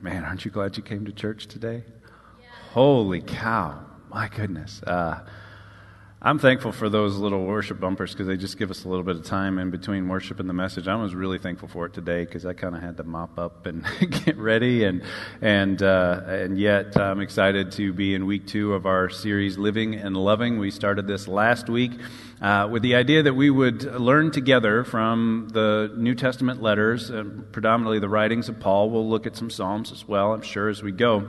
[0.00, 1.82] Man, aren't you glad you came to church today?
[1.86, 2.48] Yeah.
[2.72, 3.80] Holy cow.
[4.10, 4.82] My goodness.
[4.82, 5.20] Uh,
[6.22, 9.16] I'm thankful for those little worship bumpers because they just give us a little bit
[9.16, 10.88] of time in between worship and the message.
[10.88, 13.66] I was really thankful for it today because I kind of had to mop up
[13.66, 13.84] and
[14.24, 15.02] get ready, and
[15.42, 19.94] and uh, and yet I'm excited to be in week two of our series, Living
[19.94, 20.58] and Loving.
[20.58, 21.92] We started this last week
[22.40, 27.24] uh, with the idea that we would learn together from the New Testament letters, uh,
[27.52, 28.88] predominantly the writings of Paul.
[28.88, 31.28] We'll look at some Psalms as well, I'm sure, as we go.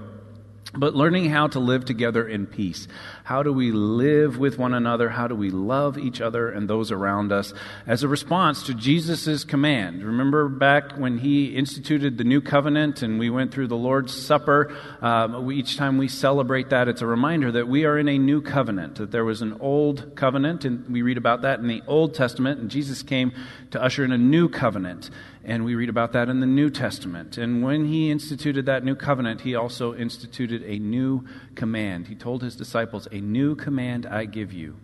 [0.74, 2.88] But learning how to live together in peace.
[3.24, 5.10] How do we live with one another?
[5.10, 7.54] How do we love each other and those around us
[7.86, 10.04] as a response to Jesus' command?
[10.04, 14.76] Remember back when he instituted the new covenant and we went through the Lord's Supper?
[15.02, 18.42] Um, each time we celebrate that, it's a reminder that we are in a new
[18.42, 22.14] covenant, that there was an old covenant, and we read about that in the Old
[22.14, 23.32] Testament, and Jesus came
[23.72, 25.10] to usher in a new covenant.
[25.48, 27.38] And we read about that in the New Testament.
[27.38, 31.26] And when he instituted that new covenant, he also instituted a new
[31.56, 32.08] command.
[32.08, 34.76] He told his disciples, A new command I give you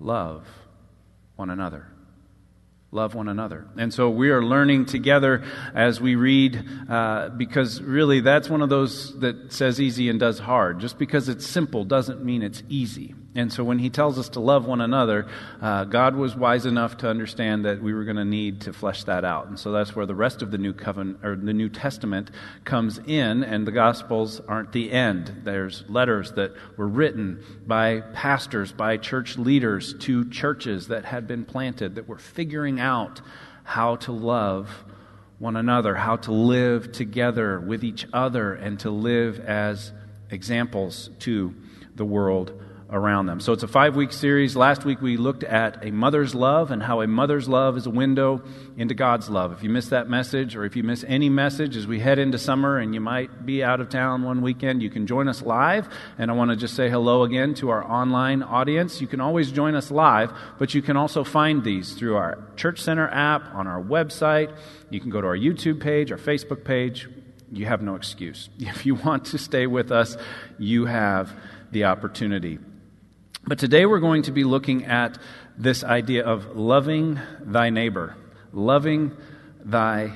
[0.00, 0.48] love
[1.36, 1.88] one another.
[2.90, 3.66] Love one another.
[3.76, 8.70] And so we are learning together as we read, uh, because really that's one of
[8.70, 10.80] those that says easy and does hard.
[10.80, 13.14] Just because it's simple doesn't mean it's easy.
[13.34, 15.26] And so when he tells us to love one another,
[15.62, 19.04] uh, God was wise enough to understand that we were going to need to flesh
[19.04, 19.46] that out.
[19.46, 22.30] And so that's where the rest of the New Covenant or the New Testament
[22.64, 25.32] comes in, and the Gospels aren't the end.
[25.44, 31.46] There's letters that were written by pastors, by church leaders to churches that had been
[31.46, 33.22] planted that were figuring out
[33.64, 34.68] how to love
[35.38, 39.92] one another, how to live together with each other, and to live as
[40.30, 41.54] examples to
[41.94, 42.61] the world
[42.92, 43.40] around them.
[43.40, 44.54] So it's a five week series.
[44.54, 47.90] Last week we looked at a mother's love and how a mother's love is a
[47.90, 48.42] window
[48.76, 49.52] into God's love.
[49.52, 52.36] If you missed that message or if you miss any message as we head into
[52.36, 55.88] summer and you might be out of town one weekend, you can join us live.
[56.18, 59.00] And I want to just say hello again to our online audience.
[59.00, 62.80] You can always join us live, but you can also find these through our Church
[62.80, 64.54] Center app, on our website.
[64.90, 67.08] You can go to our YouTube page, our Facebook page.
[67.50, 68.50] You have no excuse.
[68.58, 70.16] If you want to stay with us,
[70.58, 71.32] you have
[71.70, 72.58] the opportunity.
[73.44, 75.18] But today we're going to be looking at
[75.58, 78.16] this idea of loving thy neighbor.
[78.52, 79.16] Loving
[79.64, 80.12] thy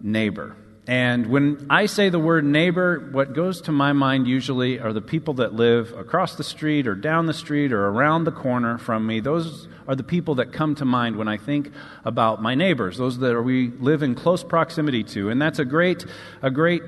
[0.00, 0.56] neighbor.
[0.86, 5.00] And when I say the word neighbor, what goes to my mind usually are the
[5.00, 9.04] people that live across the street or down the street or around the corner from
[9.04, 9.18] me.
[9.20, 11.72] Those are the people that come to mind when I think
[12.04, 15.30] about my neighbors, those that we live in close proximity to.
[15.30, 16.04] And that's a great,
[16.42, 16.82] a great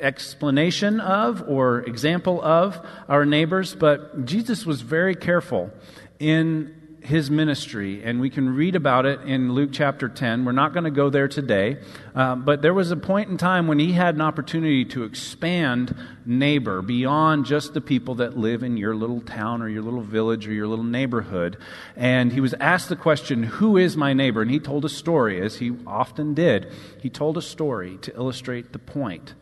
[0.00, 5.70] explanation of or example of our neighbors, but Jesus was very careful
[6.18, 6.74] in
[7.06, 10.44] his ministry, and we can read about it in Luke chapter 10.
[10.44, 11.78] We're not going to go there today,
[12.16, 15.96] uh, but there was a point in time when he had an opportunity to expand
[16.24, 20.48] neighbor beyond just the people that live in your little town or your little village
[20.48, 21.56] or your little neighborhood.
[21.94, 24.42] And he was asked the question, Who is my neighbor?
[24.42, 26.72] And he told a story, as he often did.
[27.00, 29.34] He told a story to illustrate the point.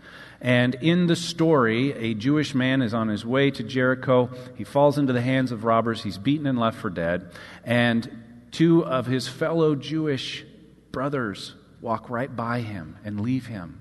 [0.45, 4.29] And in the story, a Jewish man is on his way to Jericho.
[4.57, 6.03] He falls into the hands of robbers.
[6.03, 7.31] He's beaten and left for dead.
[7.65, 10.45] And two of his fellow Jewish
[10.93, 13.81] brothers walk right by him and leave him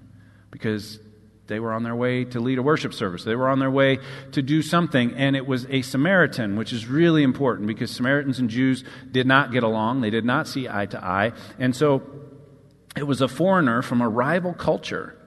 [0.51, 0.99] because
[1.47, 3.25] they were on their way to lead a worship service.
[3.25, 3.99] They were on their way
[4.31, 8.49] to do something, and it was a Samaritan, which is really important because Samaritans and
[8.49, 9.99] Jews did not get along.
[9.99, 11.33] They did not see eye to eye.
[11.59, 12.03] And so
[12.95, 15.17] it was a foreigner from a rival culture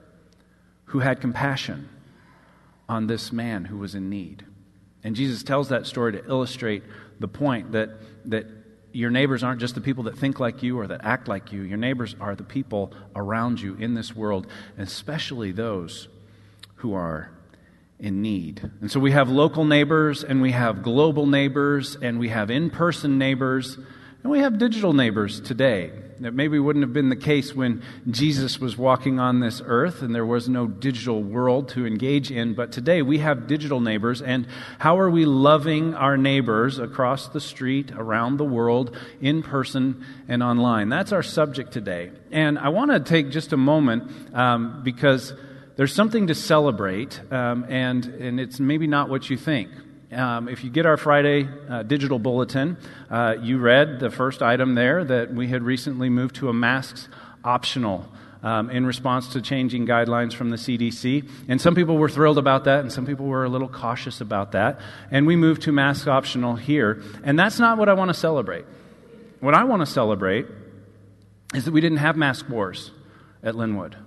[0.87, 1.89] who had compassion
[2.89, 4.45] on this man who was in need.
[5.03, 6.83] And Jesus tells that story to illustrate
[7.19, 7.89] the point that,
[8.25, 8.47] that
[8.91, 11.61] your neighbors aren't just the people that think like you or that act like you.
[11.61, 14.47] Your neighbors are the people around you in this world,
[14.77, 16.07] especially those
[16.75, 17.31] who are
[17.99, 18.69] in need.
[18.81, 22.69] And so we have local neighbors, and we have global neighbors, and we have in
[22.69, 23.77] person neighbors,
[24.23, 25.91] and we have digital neighbors today.
[26.21, 30.15] That maybe wouldn't have been the case when Jesus was walking on this earth and
[30.15, 32.55] there was no digital world to engage in.
[32.55, 34.21] But today we have digital neighbors.
[34.21, 34.47] And
[34.79, 40.41] how are we loving our neighbors across the street, around the world, in person and
[40.41, 40.89] online?
[40.89, 42.11] That's our subject today.
[42.31, 45.33] And I want to take just a moment um, because
[45.75, 49.69] there's something to celebrate, um, and, and it's maybe not what you think.
[50.11, 52.77] Um, if you get our Friday uh, digital bulletin,
[53.09, 57.09] uh, you read the first item there that we had recently moved to a masks
[57.43, 58.09] optional
[58.41, 61.29] um, in response to changing guidelines from the CDC.
[61.49, 64.53] And some people were thrilled about that, and some people were a little cautious about
[64.53, 64.79] that.
[65.11, 67.03] And we moved to mask optional here.
[67.23, 68.63] And that's not what I want to celebrate.
[69.41, 70.45] What I want to celebrate
[71.53, 72.91] is that we didn't have mask wars
[73.43, 73.97] at Linwood.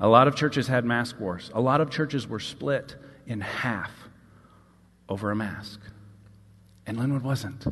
[0.00, 1.50] A lot of churches had mask wars.
[1.52, 3.90] A lot of churches were split in half
[5.08, 5.80] over a mask.
[6.86, 7.64] And Linwood wasn't.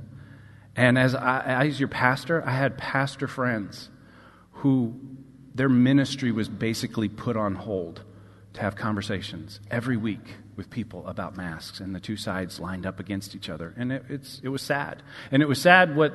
[0.76, 3.88] And as I, as your pastor, I had pastor friends
[4.52, 4.98] who
[5.54, 8.04] their ministry was basically put on hold
[8.54, 13.00] to have conversations every week with people about masks, and the two sides lined up
[13.00, 13.72] against each other.
[13.76, 15.02] And it, it's, it was sad.
[15.32, 16.12] And it was sad what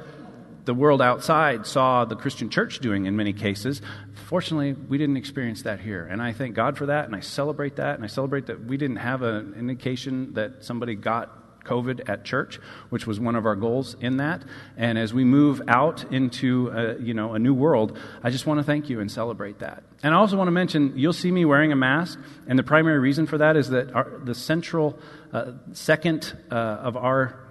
[0.66, 3.82] the world outside saw the Christian church doing in many cases.
[4.26, 6.06] Fortunately, we didn't experience that here.
[6.06, 8.78] And I thank God for that, and I celebrate that, and I celebrate that we
[8.78, 12.60] didn't have an indication that somebody got COVID at church,
[12.90, 14.44] which was one of our goals in that.
[14.78, 18.60] And as we move out into a, you know a new world, I just want
[18.60, 19.84] to thank you and celebrate that.
[20.04, 23.00] And I also want to mention you'll see me wearing a mask, and the primary
[23.00, 24.98] reason for that is that our, the central
[25.34, 27.45] uh, second uh, of our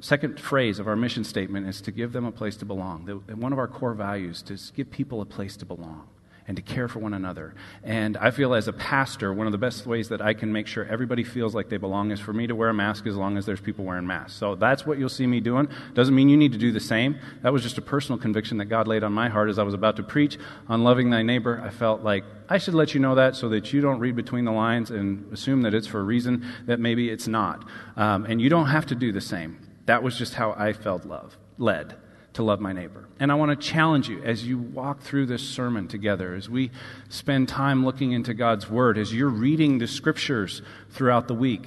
[0.00, 3.06] second phrase of our mission statement is to give them a place to belong.
[3.34, 6.08] One of our core values is to give people a place to belong
[6.48, 7.54] and to care for one another.
[7.84, 10.66] And I feel as a pastor, one of the best ways that I can make
[10.66, 13.36] sure everybody feels like they belong is for me to wear a mask as long
[13.36, 14.32] as there's people wearing masks.
[14.32, 15.68] So that's what you'll see me doing.
[15.92, 17.18] Doesn't mean you need to do the same.
[17.42, 19.74] That was just a personal conviction that God laid on my heart as I was
[19.74, 21.60] about to preach on loving thy neighbor.
[21.62, 24.46] I felt like I should let you know that so that you don't read between
[24.46, 27.68] the lines and assume that it's for a reason that maybe it's not.
[27.94, 29.67] Um, and you don't have to do the same.
[29.88, 31.94] That was just how I felt love, led
[32.34, 33.08] to love my neighbor.
[33.18, 36.72] And I want to challenge you as you walk through this sermon together, as we
[37.08, 41.62] spend time looking into God's Word, as you're reading the scriptures throughout the week.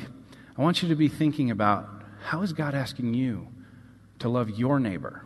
[0.56, 1.90] I want you to be thinking about
[2.26, 3.48] how is God asking you
[4.20, 5.26] to love your neighbor?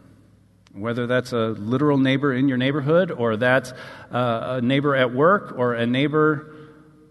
[0.72, 3.74] Whether that's a literal neighbor in your neighborhood, or that's
[4.10, 6.55] uh, a neighbor at work, or a neighbor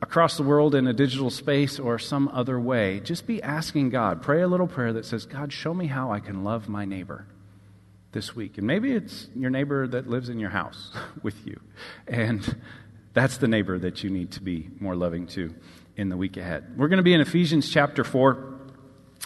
[0.05, 4.21] across the world in a digital space, or some other way, just be asking God.
[4.21, 7.27] Pray a little prayer that says, God, show me how I can love my neighbor
[8.13, 8.59] this week.
[8.59, 10.93] And maybe it's your neighbor that lives in your house
[11.23, 11.59] with you.
[12.07, 12.61] And
[13.15, 15.55] that's the neighbor that you need to be more loving to
[15.97, 16.75] in the week ahead.
[16.77, 18.53] We're going to be in Ephesians chapter 4.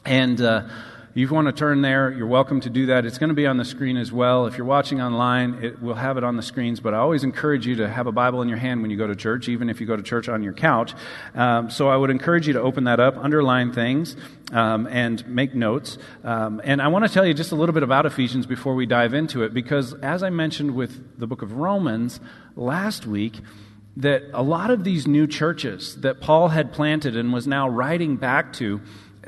[0.05, 0.69] And uh,
[1.19, 3.05] you want to turn there, you're welcome to do that.
[3.05, 4.47] It's going to be on the screen as well.
[4.47, 6.79] If you're watching online, it, we'll have it on the screens.
[6.79, 9.07] But I always encourage you to have a Bible in your hand when you go
[9.07, 10.95] to church, even if you go to church on your couch.
[11.35, 14.17] Um, so I would encourage you to open that up, underline things,
[14.53, 15.99] um, and make notes.
[16.23, 18.87] Um, and I want to tell you just a little bit about Ephesians before we
[18.87, 22.21] dive into it, because as I mentioned with the book of Romans
[22.55, 23.41] last week,
[23.97, 28.17] that a lot of these new churches that Paul had planted and was now writing
[28.17, 28.81] back to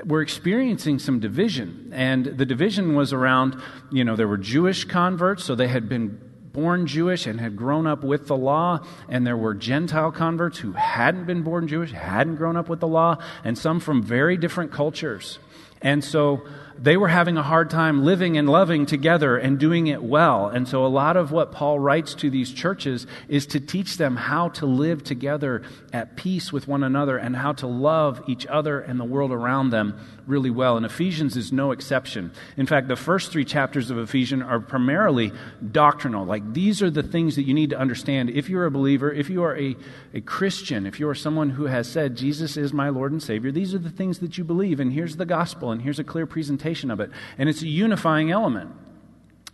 [0.07, 1.91] were experiencing some division.
[1.95, 3.61] And the division was around,
[3.91, 6.21] you know, there were Jewish converts, so they had been
[6.53, 10.73] born Jewish and had grown up with the law, and there were Gentile converts who
[10.73, 14.73] hadn't been born Jewish, hadn't grown up with the law, and some from very different
[14.73, 15.39] cultures.
[15.83, 16.43] And so
[16.83, 20.49] they were having a hard time living and loving together and doing it well.
[20.49, 24.17] And so, a lot of what Paul writes to these churches is to teach them
[24.17, 25.63] how to live together
[25.93, 29.71] at peace with one another and how to love each other and the world around
[29.71, 29.99] them
[30.31, 30.77] really well.
[30.77, 32.33] And Ephesians is no exception.
[32.57, 35.33] In fact, the first three chapters of Ephesians are primarily
[35.73, 36.25] doctrinal.
[36.25, 39.29] Like, these are the things that you need to understand if you're a believer, if
[39.29, 39.77] you are a,
[40.15, 43.51] a Christian, if you are someone who has said, Jesus is my Lord and Savior,
[43.51, 44.81] these are the things that you believe.
[44.81, 47.11] And here's the gospel, and here's a clear presentation of it.
[47.37, 48.71] And it's a unifying element.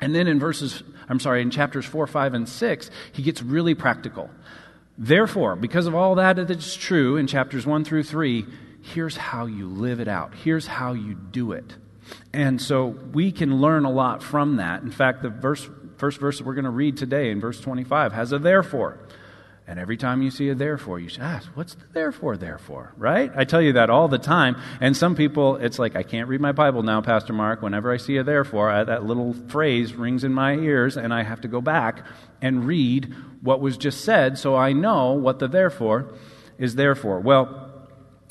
[0.01, 3.75] And then in verses, I'm sorry, in chapters 4, 5, and 6, he gets really
[3.75, 4.31] practical.
[4.99, 8.47] Therefore, because of all that that's true in chapters 1 through 3,
[8.95, 10.35] here's how you live it out.
[10.35, 11.75] Here's how you do it.
[12.33, 14.83] And so we can learn a lot from that.
[14.83, 18.13] In fact, the verse, first verse that we're going to read today in verse 25
[18.13, 19.01] has a therefore.
[19.69, 22.93] And every time you see a therefore, you should ask, what's the therefore, therefore?
[22.97, 23.33] Right?
[23.35, 24.57] I tell you that all the time.
[24.81, 27.63] And some people, it's like, I can't read my Bible now, Pastor Mark.
[27.63, 31.25] Whenever I see a therefore, I, that little phrase rings in my ears, and I
[31.25, 32.07] have to go back
[32.41, 36.15] and read what was just said so I know what the therefore
[36.59, 37.19] is there for.
[37.19, 37.67] Well,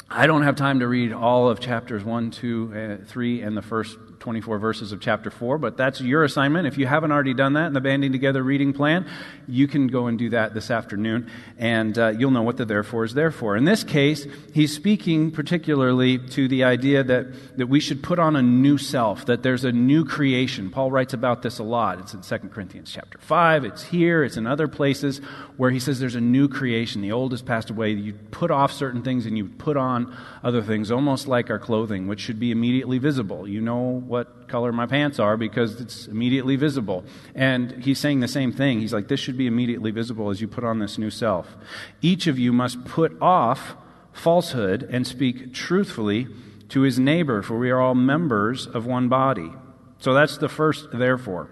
[0.10, 3.62] I don't have time to read all of chapters 1, 2, uh, 3, and the
[3.62, 6.66] first 24 verses of chapter 4, but that's your assignment.
[6.66, 9.08] If you haven't already done that in the Banding Together reading plan,
[9.48, 11.30] you can go and do that this afternoon,
[11.60, 13.56] and uh, you'll know what the therefore is there for.
[13.56, 17.28] In this case, he's speaking particularly to the idea that,
[17.60, 20.72] that we should put on a new self, that there's a new creation.
[20.72, 22.00] Paul writes about this a lot.
[22.00, 25.20] It's in 2 Corinthians chapter 5, it's here, it's in other places
[25.58, 27.04] where he says there's a new creation.
[27.04, 27.92] The old has passed away.
[27.92, 32.08] You put off certain things and you put on other things, almost like our clothing,
[32.08, 33.48] which should be immediately visible.
[33.48, 37.04] You know what color my pants are because it's immediately visible.
[37.36, 38.80] And he's saying the same thing.
[38.80, 41.56] He's like, this should be immediately visible as you put on this new self.
[42.02, 43.76] Each of you must put off
[44.14, 46.28] falsehood and speak truthfully
[46.70, 49.52] to his neighbor, for we are all members of one body.
[50.00, 51.50] So that's the first, therefore.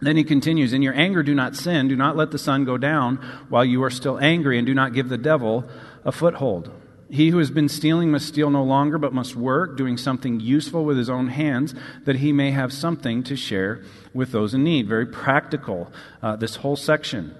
[0.00, 1.86] Then he continues, In your anger, do not sin.
[1.86, 3.16] Do not let the sun go down
[3.48, 5.64] while you are still angry, and do not give the devil
[6.04, 6.70] a foothold.
[7.12, 10.86] He who has been stealing must steal no longer, but must work, doing something useful
[10.86, 11.74] with his own hands,
[12.06, 13.82] that he may have something to share
[14.14, 14.88] with those in need.
[14.88, 15.92] Very practical,
[16.22, 17.36] uh, this whole section.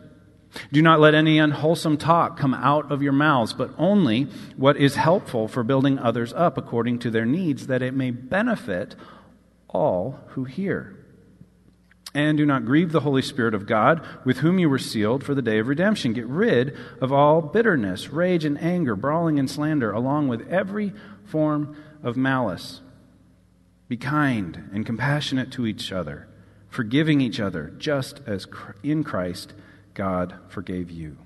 [0.72, 4.24] Do not let any unwholesome talk come out of your mouths, but only
[4.58, 8.94] what is helpful for building others up according to their needs, that it may benefit
[9.70, 11.01] all who hear.
[12.14, 15.34] And do not grieve the Holy Spirit of God, with whom you were sealed for
[15.34, 16.12] the day of redemption.
[16.12, 20.92] Get rid of all bitterness, rage, and anger, brawling and slander, along with every
[21.24, 22.82] form of malice.
[23.88, 26.28] Be kind and compassionate to each other,
[26.68, 28.46] forgiving each other, just as
[28.82, 29.54] in Christ
[29.94, 31.16] God forgave you.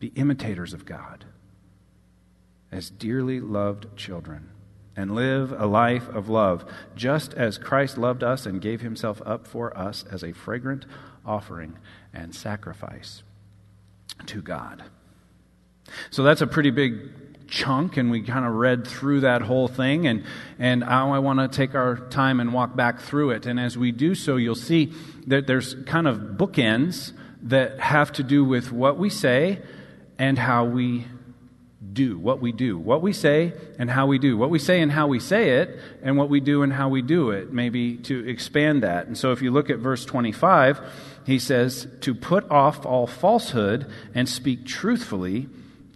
[0.00, 1.24] Be imitators of God
[2.70, 4.50] as dearly loved children
[4.98, 6.64] and live a life of love,
[6.96, 10.86] just as Christ loved us and gave himself up for us as a fragrant
[11.24, 11.78] offering
[12.12, 13.22] and sacrifice
[14.26, 14.82] to God.
[16.10, 20.08] So that's a pretty big chunk, and we kind of read through that whole thing.
[20.08, 20.24] And,
[20.58, 23.46] and now I want to take our time and walk back through it.
[23.46, 24.92] And as we do so, you'll see
[25.28, 27.12] that there's kind of bookends
[27.42, 29.62] that have to do with what we say
[30.18, 31.06] and how we
[31.92, 34.92] do, what we do, what we say and how we do, what we say and
[34.92, 38.28] how we say it, and what we do and how we do it, maybe to
[38.28, 39.06] expand that.
[39.06, 40.80] And so if you look at verse 25,
[41.26, 45.48] he says, to put off all falsehood and speak truthfully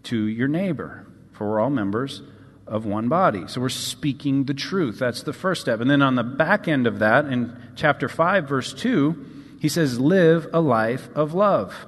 [0.04, 2.22] to your neighbor, for we're all members
[2.66, 3.44] of one body.
[3.48, 4.98] So we're speaking the truth.
[4.98, 5.80] That's the first step.
[5.80, 9.26] And then on the back end of that, in chapter 5, verse 2,
[9.60, 11.86] he says, live a life of love.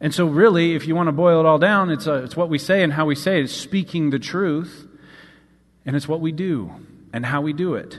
[0.00, 2.36] And so, really, if you want to boil it all down, it's, a, uh, it's
[2.36, 3.44] what we say and how we say it.
[3.44, 4.86] It's speaking the truth,
[5.84, 6.70] and it's what we do
[7.12, 7.98] and how we do it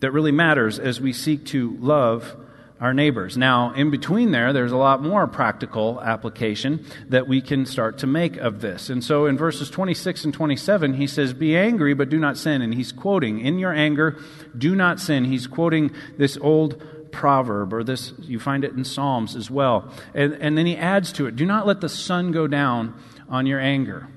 [0.00, 2.36] that really matters as we seek to love
[2.80, 3.36] our neighbors.
[3.36, 8.08] Now, in between there, there's a lot more practical application that we can start to
[8.08, 8.90] make of this.
[8.90, 12.60] And so in verses 26 and 27, he says, Be angry, but do not sin.
[12.60, 14.18] And he's quoting, In your anger,
[14.58, 15.24] do not sin.
[15.26, 16.82] He's quoting this old
[17.12, 19.92] proverb, or this, you find it in Psalms as well.
[20.14, 23.46] And, and then he adds to it do not let the sun go down on
[23.46, 24.08] your anger.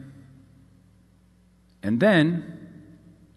[1.83, 2.69] And then,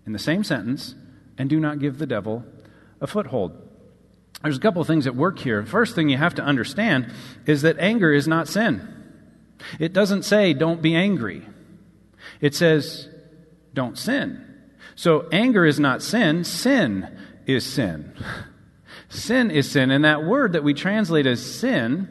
[0.06, 0.94] in the same sentence,
[1.36, 2.44] and do not give the devil
[3.00, 3.52] a foothold.
[4.42, 5.64] There's a couple of things at work here.
[5.66, 7.12] First thing you have to understand
[7.46, 8.94] is that anger is not sin.
[9.78, 11.46] It doesn't say don't be angry,
[12.40, 13.08] it says
[13.74, 14.44] don't sin.
[14.94, 17.08] So anger is not sin, sin
[17.46, 18.14] is sin.
[19.08, 22.08] Sin is sin, and that word that we translate as sin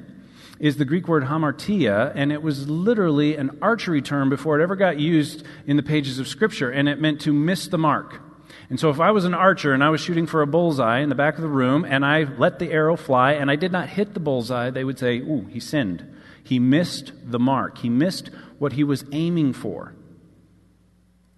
[0.60, 4.76] is the Greek word hamartia, and it was literally an archery term before it ever
[4.76, 8.22] got used in the pages of Scripture, and it meant to miss the mark.
[8.70, 11.10] And so, if I was an archer and I was shooting for a bullseye in
[11.10, 13.90] the back of the room, and I let the arrow fly and I did not
[13.90, 16.06] hit the bullseye, they would say, Ooh, he sinned.
[16.44, 17.78] He missed the mark.
[17.78, 19.94] He missed what he was aiming for.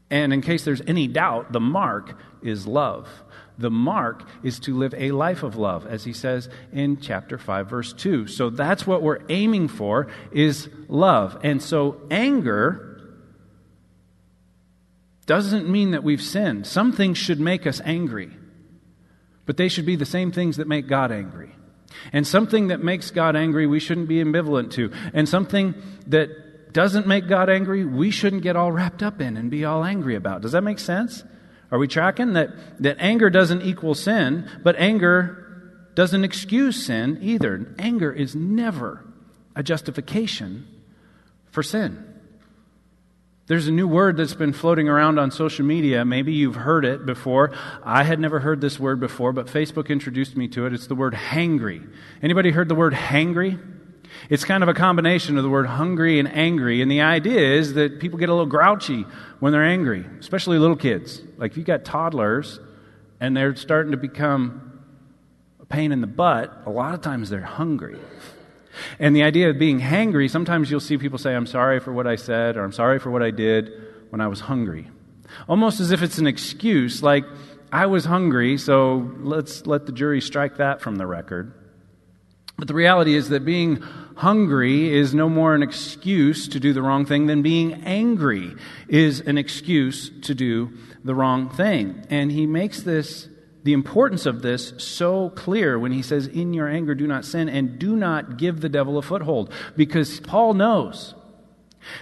[0.10, 3.08] And in case there's any doubt, the mark is love.
[3.60, 7.70] The mark is to live a life of love, as he says in chapter 5,
[7.70, 8.26] verse 2.
[8.28, 11.38] So that's what we're aiming for is love.
[11.44, 13.02] And so anger
[15.26, 16.68] doesn't mean that we've sinned.
[16.68, 18.32] Some things should make us angry,
[19.46, 21.54] but they should be the same things that make God angry.
[22.14, 24.90] And something that makes God angry, we shouldn't be ambivalent to.
[25.14, 25.76] And something
[26.08, 29.84] that doesn't make God angry, we shouldn't get all wrapped up in and be all
[29.84, 30.42] angry about.
[30.42, 31.26] Does that make sense?
[31.72, 32.50] Are we tracking that,
[32.82, 37.76] that anger doesn't equal sin, but anger doesn't excuse sin either?
[37.78, 39.06] Anger is never
[39.56, 40.68] a justification
[41.52, 42.06] for sin.
[43.48, 46.06] There's a new word that's been floating around on social media.
[46.06, 47.52] Maybe you've heard it before.
[47.84, 50.74] I had never heard this word before, but Facebook introduced me to it.
[50.74, 51.88] It's the word hangry.
[52.22, 53.60] Anybody heard the word hangry?
[54.30, 56.84] It's kind of a combination of the word hungry and angry.
[56.84, 59.06] And the idea is that people get a little grouchy
[59.40, 61.22] when they're angry, especially little kids.
[61.40, 62.60] Like if you got toddlers
[63.20, 64.82] and they're starting to become
[65.62, 67.98] a pain in the butt, a lot of times they're hungry.
[69.00, 72.08] And the idea of being hangry, sometimes you'll see people say, I'm sorry for what
[72.08, 73.72] I said, or I'm sorry for what I did
[74.10, 74.90] when I was hungry.
[75.48, 77.24] Almost as if it's an excuse, like,
[77.72, 81.54] I was hungry, so let's let the jury strike that from the record.
[82.58, 83.82] But the reality is that being
[84.16, 88.56] hungry is no more an excuse to do the wrong thing than being angry
[88.90, 92.06] is an excuse to do the wrong thing.
[92.10, 93.28] And he makes this,
[93.64, 97.50] the importance of this, so clear when he says, In your anger, do not sin,
[97.50, 99.54] and do not give the devil a foothold.
[99.76, 101.16] Because Paul knows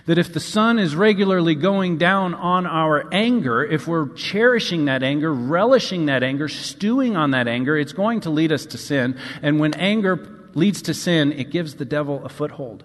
[0.05, 5.03] That if the sun is regularly going down on our anger, if we're cherishing that
[5.03, 9.17] anger, relishing that anger, stewing on that anger, it's going to lead us to sin.
[9.41, 12.83] And when anger leads to sin, it gives the devil a foothold.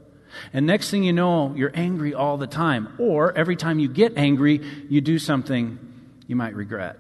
[0.53, 2.95] And next thing you know, you're angry all the time.
[2.99, 5.79] Or every time you get angry, you do something
[6.33, 6.99] you might regret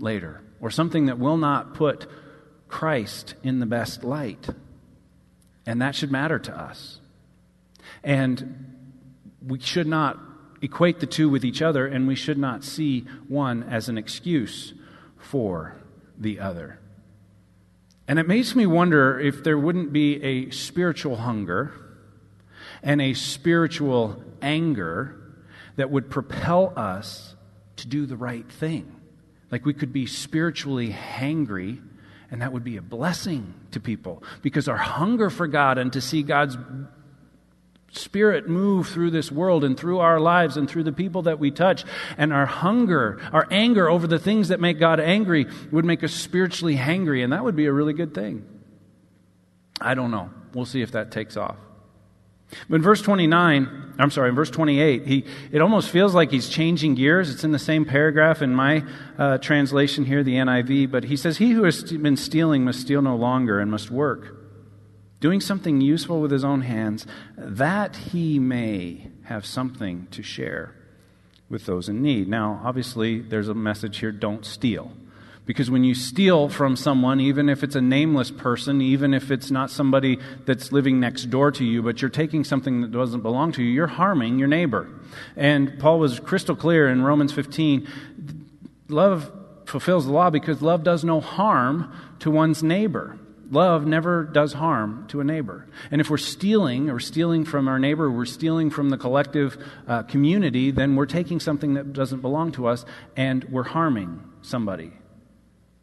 [0.00, 2.04] later, or something that will not put
[2.66, 4.48] Christ in the best light.
[5.64, 6.98] And that should matter to us.
[8.02, 8.98] And
[9.46, 10.18] we should not
[10.60, 14.74] equate the two with each other, and we should not see one as an excuse
[15.16, 15.76] for
[16.18, 16.80] the other.
[18.08, 21.72] And it makes me wonder if there wouldn't be a spiritual hunger
[22.82, 25.36] and a spiritual anger
[25.76, 27.31] that would propel us
[27.82, 29.00] to do the right thing.
[29.50, 31.80] Like we could be spiritually hangry,
[32.30, 36.00] and that would be a blessing to people because our hunger for God and to
[36.00, 36.56] see God's
[37.94, 41.50] Spirit move through this world and through our lives and through the people that we
[41.50, 41.84] touch.
[42.16, 46.14] And our hunger, our anger over the things that make God angry would make us
[46.14, 48.46] spiritually hangry, and that would be a really good thing.
[49.78, 50.30] I don't know.
[50.54, 51.56] We'll see if that takes off.
[52.68, 56.48] But in verse 29, I'm sorry, in verse 28, he, it almost feels like he's
[56.48, 57.30] changing gears.
[57.30, 58.84] It's in the same paragraph in my
[59.18, 63.02] uh, translation here, the NIV, but he says, He who has been stealing must steal
[63.02, 64.42] no longer and must work
[65.22, 67.06] doing something useful with his own hands,
[67.38, 70.74] that he may have something to share
[71.48, 72.26] with those in need.
[72.26, 74.90] Now, obviously, there's a message here don't steal.
[75.44, 79.50] Because when you steal from someone, even if it's a nameless person, even if it's
[79.50, 83.50] not somebody that's living next door to you, but you're taking something that doesn't belong
[83.52, 84.88] to you, you're harming your neighbor.
[85.36, 87.88] And Paul was crystal clear in Romans 15
[88.88, 89.32] love
[89.64, 93.18] fulfills the law because love does no harm to one's neighbor.
[93.50, 95.66] Love never does harm to a neighbor.
[95.90, 99.58] And if we're stealing or stealing from our neighbor, we're stealing from the collective
[99.88, 102.84] uh, community, then we're taking something that doesn't belong to us
[103.16, 104.92] and we're harming somebody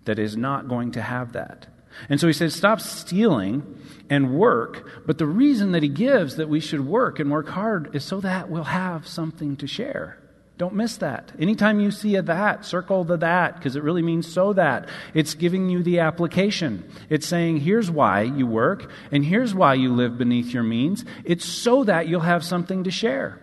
[0.09, 1.67] that is not going to have that.
[2.09, 3.77] And so he says, stop stealing
[4.09, 5.05] and work.
[5.05, 8.19] But the reason that he gives that we should work and work hard is so
[8.21, 10.17] that we'll have something to share.
[10.57, 11.31] Don't miss that.
[11.37, 14.89] Anytime you see a that, circle the that because it really means so that.
[15.13, 16.89] It's giving you the application.
[17.07, 21.05] It's saying, here's why you work and here's why you live beneath your means.
[21.23, 23.39] It's so that you'll have something to share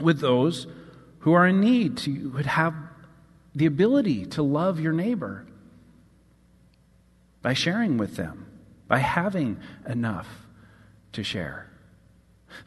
[0.00, 0.66] with those
[1.18, 2.74] who are in need, to have
[3.54, 5.46] the ability to love your neighbor
[7.42, 8.46] by sharing with them,
[8.88, 10.28] by having enough
[11.12, 11.68] to share.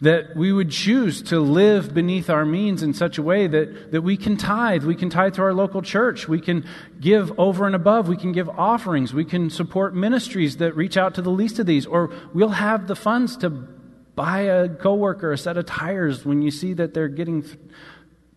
[0.01, 4.01] That we would choose to live beneath our means in such a way that, that
[4.01, 4.83] we can tithe.
[4.83, 6.27] We can tithe to our local church.
[6.27, 6.65] We can
[6.99, 8.07] give over and above.
[8.07, 9.13] We can give offerings.
[9.13, 11.85] We can support ministries that reach out to the least of these.
[11.85, 16.49] Or we'll have the funds to buy a coworker a set of tires when you
[16.49, 17.45] see that they're getting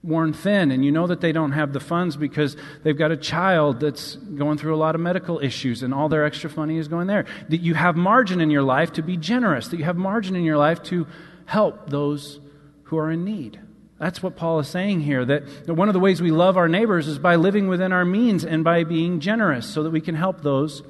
[0.08, 3.16] worn thin and you know that they don't have the funds because they've got a
[3.16, 6.88] child that's going through a lot of medical issues and all their extra money is
[6.88, 7.26] going there.
[7.48, 9.68] That you have margin in your life to be generous.
[9.68, 11.06] That you have margin in your life to
[11.46, 12.40] help those
[12.84, 13.60] who are in need.
[13.98, 17.08] That's what Paul is saying here that one of the ways we love our neighbors
[17.08, 20.42] is by living within our means and by being generous so that we can help
[20.42, 20.82] those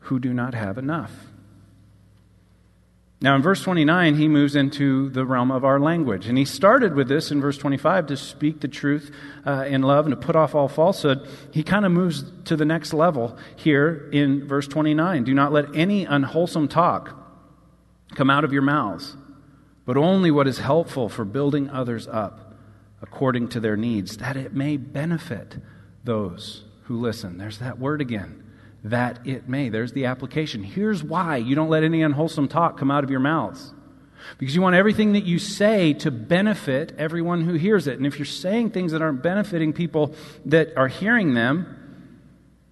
[0.00, 1.29] who do not have enough.
[3.22, 6.26] Now, in verse 29, he moves into the realm of our language.
[6.26, 10.06] And he started with this in verse 25 to speak the truth uh, in love
[10.06, 11.28] and to put off all falsehood.
[11.50, 15.24] He kind of moves to the next level here in verse 29.
[15.24, 17.14] Do not let any unwholesome talk
[18.14, 19.16] come out of your mouths
[19.90, 22.54] but only what is helpful for building others up
[23.02, 25.56] according to their needs, that it may benefit
[26.04, 27.38] those who listen.
[27.38, 28.49] There's that word again.
[28.84, 29.68] That it may.
[29.68, 30.62] There's the application.
[30.62, 33.72] Here's why you don't let any unwholesome talk come out of your mouths.
[34.38, 37.98] Because you want everything that you say to benefit everyone who hears it.
[37.98, 40.14] And if you're saying things that aren't benefiting people
[40.46, 41.76] that are hearing them,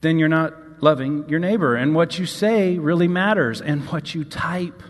[0.01, 1.75] then you're not loving your neighbor.
[1.75, 4.83] And what you say really matters, and what you type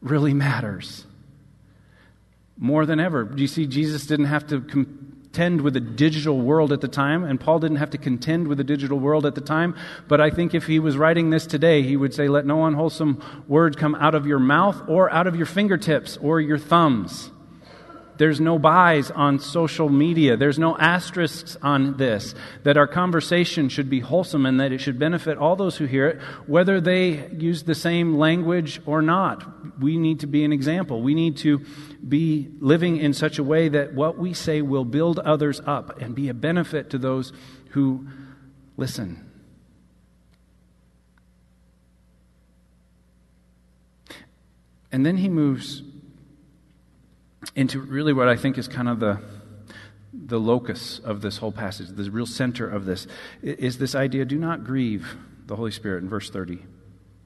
[0.00, 1.06] really matters
[2.58, 3.24] more than ever.
[3.24, 4.60] Do you see, Jesus didn't have to
[5.34, 8.56] contend with the digital world at the time, and Paul didn't have to contend with
[8.56, 9.74] the digital world at the time.
[10.06, 13.20] But I think if he was writing this today, he would say, Let no unwholesome
[13.48, 17.32] word come out of your mouth or out of your fingertips or your thumbs.
[18.16, 20.36] There's no buys on social media.
[20.36, 22.34] There's no asterisks on this.
[22.62, 26.06] That our conversation should be wholesome and that it should benefit all those who hear
[26.06, 29.80] it, whether they use the same language or not.
[29.80, 31.02] We need to be an example.
[31.02, 31.64] We need to
[32.06, 36.14] be living in such a way that what we say will build others up and
[36.14, 37.32] be a benefit to those
[37.70, 38.06] who
[38.76, 39.30] listen.
[44.92, 45.82] And then he moves
[47.54, 49.20] into really what I think is kind of the,
[50.12, 53.06] the locus of this whole passage, the real center of this,
[53.42, 56.60] is this idea do not grieve the Holy Spirit in verse 30.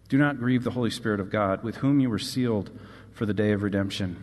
[0.09, 2.70] Do not grieve the Holy Spirit of God, with whom you were sealed
[3.12, 4.16] for the day of redemption.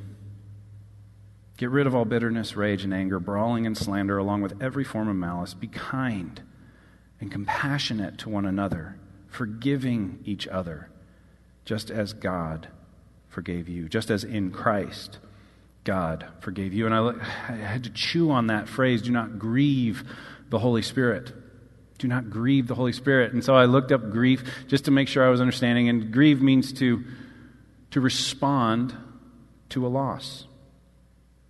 [1.58, 5.08] Get rid of all bitterness, rage, and anger, brawling and slander, along with every form
[5.08, 5.54] of malice.
[5.54, 6.42] Be kind
[7.22, 10.90] and compassionate to one another, forgiving each other,
[11.64, 12.68] just as God
[13.30, 15.20] forgave you, just as in Christ
[15.86, 16.86] God forgave you.
[16.88, 17.14] And I,
[17.48, 20.04] I had to chew on that phrase do not grieve
[20.50, 21.32] the Holy Spirit.
[21.98, 23.32] Do not grieve the Holy Spirit.
[23.32, 25.88] And so I looked up grief just to make sure I was understanding.
[25.88, 27.04] And grieve means to,
[27.92, 28.94] to respond
[29.70, 30.46] to a loss.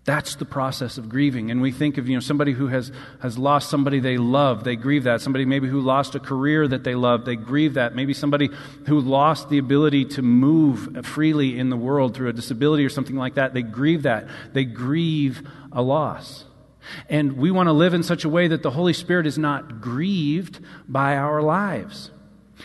[0.06, 1.50] That's the process of grieving.
[1.50, 2.92] And we think of, you know, somebody who has,
[3.22, 5.20] has lost somebody they love, they grieve that.
[5.20, 7.96] Somebody maybe who lost a career that they love, they grieve that.
[7.96, 8.50] Maybe somebody
[8.86, 13.16] who lost the ability to move freely in the world through a disability or something
[13.16, 14.28] like that, they grieve that.
[14.54, 15.42] They grieve
[15.72, 16.46] a loss.
[17.10, 19.82] And we want to live in such a way that the Holy Spirit is not
[19.82, 22.12] grieved by our lives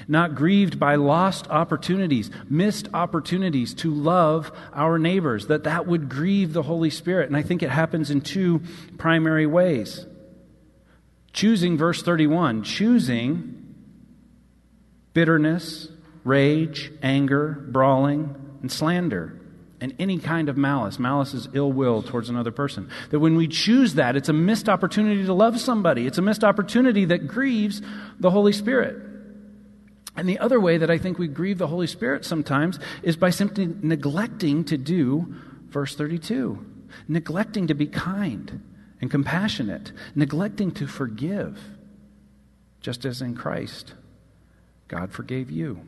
[0.09, 6.53] not grieved by lost opportunities, missed opportunities to love our neighbors, that that would grieve
[6.53, 7.29] the Holy Spirit.
[7.29, 8.63] And I think it happens in two
[8.99, 10.07] primary ways.
[11.33, 13.75] Choosing, verse 31, choosing
[15.13, 15.89] bitterness,
[16.25, 19.41] rage, anger, brawling, and slander
[19.81, 20.99] and any kind of malice.
[20.99, 22.89] Malice is ill will towards another person.
[23.11, 26.07] That when we choose that, it's a missed opportunity to love somebody.
[26.07, 27.81] It's a missed opportunity that grieves
[28.19, 29.10] the Holy Spirit.
[30.21, 33.31] And the other way that I think we grieve the Holy Spirit sometimes is by
[33.31, 35.35] simply neglecting to do
[35.69, 36.63] verse 32,
[37.09, 38.63] neglecting to be kind
[39.01, 41.59] and compassionate, neglecting to forgive,
[42.83, 43.95] just as in Christ,
[44.89, 45.81] God forgave you.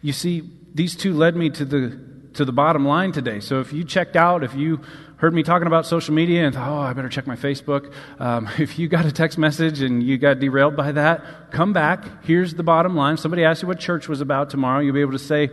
[0.00, 2.00] You see, these two led me to the,
[2.34, 3.40] to the bottom line today.
[3.40, 4.80] So if you checked out, if you
[5.18, 7.92] heard me talking about social media and thought, oh, I better check my Facebook.
[8.18, 12.24] Um, if you got a text message and you got derailed by that, come back.
[12.24, 13.16] Here's the bottom line.
[13.16, 15.50] Somebody asks you what church was about tomorrow, you'll be able to say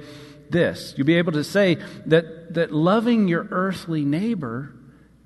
[0.49, 0.93] this.
[0.95, 4.73] You'll be able to say that, that loving your earthly neighbor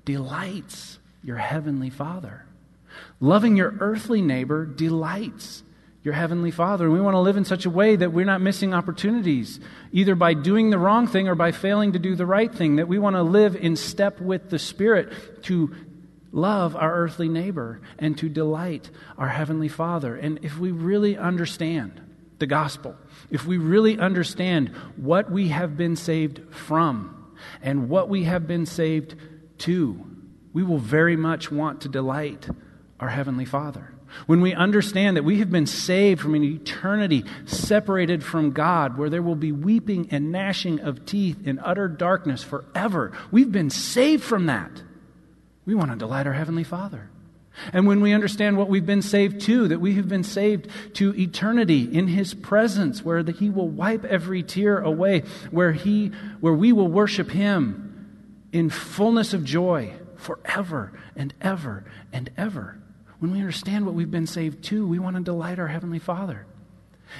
[0.04, 2.46] delights your heavenly Father.
[3.20, 5.62] Loving your earthly neighbor delights
[6.02, 6.84] your Heavenly Father.
[6.84, 9.60] And we want to live in such a way that we're not missing opportunities,
[9.92, 12.76] either by doing the wrong thing or by failing to do the right thing.
[12.76, 15.74] That we want to live in step with the Spirit to
[16.32, 20.16] love our earthly neighbor and to delight our Heavenly Father.
[20.16, 22.00] And if we really understand
[22.38, 22.96] the gospel,
[23.30, 28.64] if we really understand what we have been saved from and what we have been
[28.64, 29.14] saved
[29.58, 30.06] to,
[30.52, 32.48] we will very much want to delight
[32.98, 33.92] our Heavenly Father.
[34.26, 39.10] When we understand that we have been saved from an eternity separated from God, where
[39.10, 44.22] there will be weeping and gnashing of teeth in utter darkness forever, we've been saved
[44.22, 44.70] from that.
[45.64, 47.10] We want to delight our Heavenly Father.
[47.72, 51.14] And when we understand what we've been saved to, that we have been saved to
[51.14, 56.08] eternity in His presence, where the, He will wipe every tear away, where, he,
[56.40, 57.86] where we will worship Him
[58.52, 62.79] in fullness of joy forever and ever and ever.
[63.20, 66.46] When we understand what we've been saved to, we want to delight our Heavenly Father.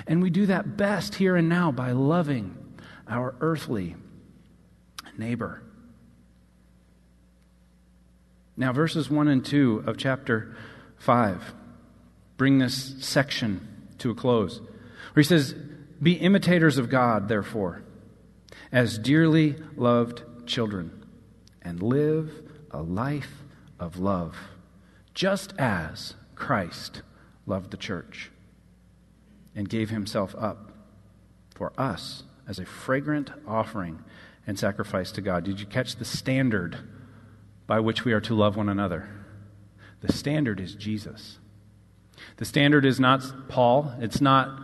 [0.07, 2.57] And we do that best here and now by loving
[3.07, 3.97] our earthly
[5.19, 5.63] neighbor.
[8.57, 10.57] Now, verses 1 and 2 of chapter
[10.99, 11.55] 5
[12.39, 14.59] bring this section to a close,
[15.13, 15.53] where he says,
[16.03, 17.83] Be imitators of God, therefore,
[18.73, 21.05] as dearly loved children,
[21.61, 22.33] and live
[22.71, 23.43] a life
[23.79, 24.35] of love
[25.15, 27.03] just as Christ
[27.47, 28.31] loved the church
[29.55, 30.73] and gave himself up
[31.55, 34.03] for us as a fragrant offering
[34.47, 35.45] and sacrifice to God.
[35.45, 36.79] Did you catch the standard
[37.67, 39.09] by which we are to love one another?
[40.01, 41.39] The standard is Jesus.
[42.39, 44.61] The standard is not Paul, it's not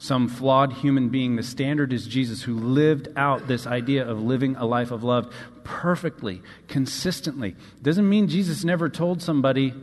[0.00, 1.36] some flawed human being.
[1.36, 5.32] The standard is Jesus, who lived out this idea of living a life of love
[5.62, 7.54] perfectly, consistently.
[7.82, 9.74] Doesn't mean Jesus never told somebody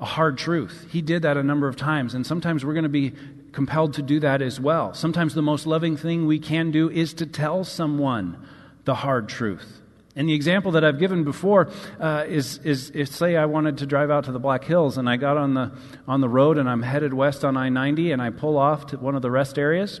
[0.00, 0.86] a hard truth.
[0.90, 3.12] He did that a number of times, and sometimes we're going to be
[3.52, 4.94] compelled to do that as well.
[4.94, 8.42] Sometimes the most loving thing we can do is to tell someone
[8.84, 9.82] the hard truth.
[10.16, 11.68] And the example that I've given before
[12.00, 15.10] uh, is, is, is, say I wanted to drive out to the Black Hills and
[15.10, 15.72] I got on the,
[16.08, 18.96] on the road and I'm headed west on I 90 and I pull off to
[18.96, 20.00] one of the rest areas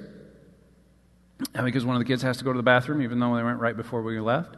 [1.62, 3.60] because one of the kids has to go to the bathroom even though they went
[3.60, 4.56] right before we left.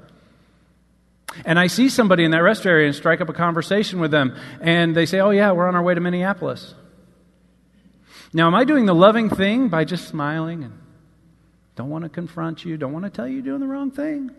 [1.45, 4.37] And I see somebody in that rest area and strike up a conversation with them
[4.61, 6.75] and they say, Oh, yeah, we're on our way to Minneapolis.
[8.33, 10.79] Now, am I doing the loving thing by just smiling and
[11.75, 14.31] don't want to confront you, don't want to tell you you're doing the wrong thing?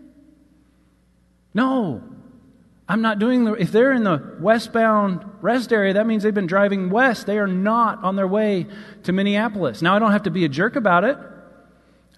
[1.54, 2.02] No.
[2.88, 6.48] I'm not doing the, if they're in the westbound rest area, that means they've been
[6.48, 7.26] driving west.
[7.26, 8.66] They are not on their way
[9.04, 9.80] to Minneapolis.
[9.80, 11.16] Now, I don't have to be a jerk about it.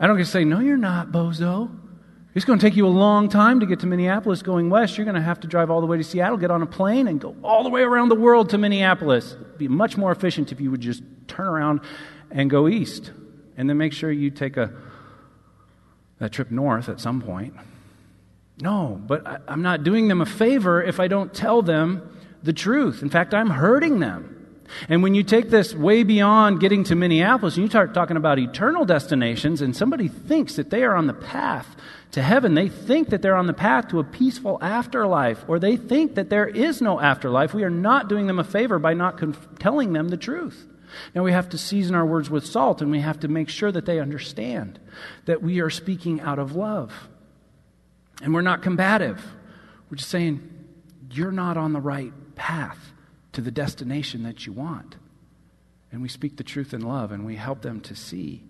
[0.00, 1.70] I don't get to say, no, you're not, bozo.
[2.34, 4.96] It's going to take you a long time to get to Minneapolis going west.
[4.96, 7.06] You're going to have to drive all the way to Seattle, get on a plane,
[7.06, 9.32] and go all the way around the world to Minneapolis.
[9.32, 11.80] It'd be much more efficient if you would just turn around
[12.30, 13.12] and go east.
[13.58, 14.72] And then make sure you take a,
[16.18, 17.54] that trip north at some point.
[18.60, 22.52] No, but I, I'm not doing them a favor if I don't tell them the
[22.52, 23.02] truth.
[23.02, 24.38] In fact, I'm hurting them.
[24.88, 28.38] And when you take this way beyond getting to Minneapolis and you start talking about
[28.38, 31.76] eternal destinations, and somebody thinks that they are on the path
[32.12, 35.76] to heaven, they think that they're on the path to a peaceful afterlife, or they
[35.76, 39.18] think that there is no afterlife, we are not doing them a favor by not
[39.18, 40.66] conf- telling them the truth.
[41.14, 43.72] Now we have to season our words with salt, and we have to make sure
[43.72, 44.78] that they understand
[45.24, 47.08] that we are speaking out of love.
[48.22, 49.22] And we're not combative.
[49.90, 50.48] We're just saying,
[51.10, 52.92] you're not on the right path
[53.32, 54.96] to the destination that you want.
[55.90, 58.44] And we speak the truth in love, and we help them to see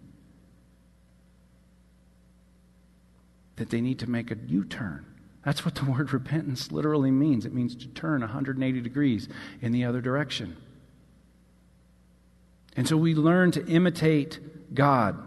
[3.56, 5.04] that they need to make a U turn.
[5.44, 7.44] That's what the word repentance literally means.
[7.44, 9.28] It means to turn 180 degrees
[9.60, 10.56] in the other direction.
[12.76, 15.18] And so we learn to imitate God,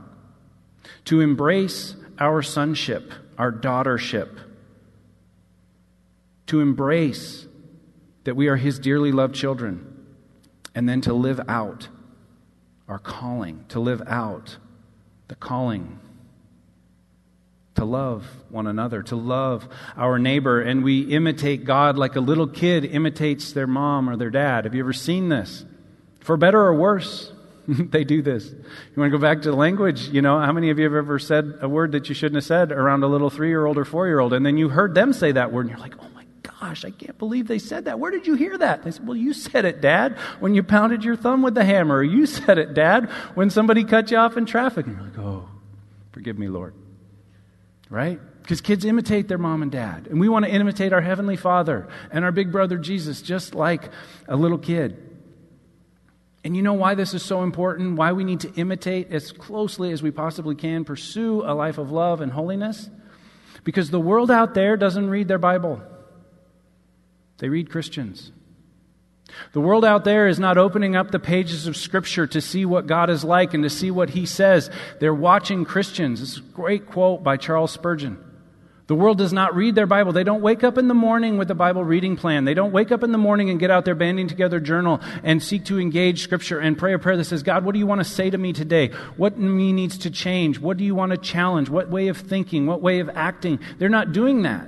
[1.05, 4.39] to embrace our sonship, our daughtership,
[6.47, 7.47] to embrace
[8.23, 10.06] that we are His dearly loved children,
[10.73, 11.88] and then to live out
[12.88, 14.58] our calling, to live out
[15.28, 15.99] the calling
[17.75, 22.47] to love one another, to love our neighbor, and we imitate God like a little
[22.47, 24.65] kid imitates their mom or their dad.
[24.65, 25.65] Have you ever seen this?
[26.21, 27.32] For better or worse,
[27.67, 28.45] they do this.
[28.49, 30.10] You want to go back to language?
[30.10, 32.45] You know, how many of you have ever said a word that you shouldn't have
[32.45, 34.95] said around a little three year old or four year old, and then you heard
[34.95, 37.86] them say that word, and you're like, oh my gosh, I can't believe they said
[37.86, 37.99] that.
[37.99, 38.84] Where did you hear that?
[38.84, 42.04] They said, well, you said it, Dad, when you pounded your thumb with the hammer.
[42.04, 44.86] You said it, Dad, when somebody cut you off in traffic.
[44.86, 45.49] And you're like, oh,
[46.12, 46.73] forgive me, Lord
[47.89, 48.19] right?
[48.41, 50.08] Because kids imitate their mom and dad.
[50.08, 53.89] And we want to imitate our Heavenly Father and our big brother Jesus, just like
[54.28, 55.01] a little kid.
[56.45, 57.97] And you know why this is so important?
[57.97, 61.91] Why we need to imitate as closely as we possibly can, pursue a life of
[61.91, 62.88] love and holiness?
[63.63, 65.81] Because the world out there doesn't read their Bible,
[67.39, 68.31] they read Christians.
[69.53, 72.86] The world out there is not opening up the pages of Scripture to see what
[72.86, 74.69] God is like and to see what He says.
[74.99, 76.21] They're watching Christians.
[76.21, 78.23] Is a great quote by Charles Spurgeon.
[78.88, 80.12] The world does not read their Bible.
[80.12, 82.45] They don't wake up in the morning with a Bible reading plan.
[82.45, 85.41] They don't wake up in the morning and get out their banding together journal and
[85.41, 88.02] seek to engage Scripture and pray a prayer that says, God, what do you want
[88.02, 88.89] to say to me today?
[89.17, 90.60] What in me needs to change?
[90.60, 91.67] What do you want to challenge?
[91.67, 92.67] What way of thinking?
[92.67, 93.60] What way of acting?
[93.80, 94.67] They're not doing that.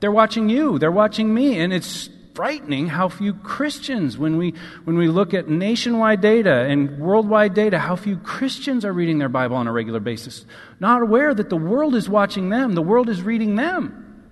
[0.00, 0.78] They're watching you.
[0.78, 1.58] They're watching me.
[1.58, 7.00] And it's frightening how few Christians, when we, when we look at nationwide data and
[7.00, 10.46] worldwide data, how few Christians are reading their Bible on a regular basis.
[10.78, 14.30] Not aware that the world is watching them, the world is reading them.